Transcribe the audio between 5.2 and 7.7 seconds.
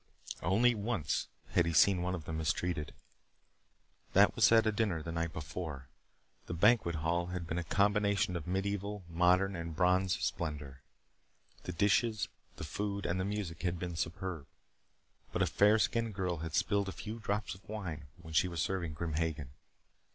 before. The banquet hall had been a